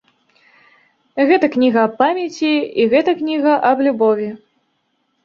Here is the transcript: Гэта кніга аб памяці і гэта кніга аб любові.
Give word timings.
Гэта 1.31 1.45
кніга 1.55 1.79
аб 1.87 1.93
памяці 1.99 2.51
і 2.85 2.87
гэта 2.95 3.11
кніга 3.21 3.53
аб 3.73 3.85
любові. 3.89 4.27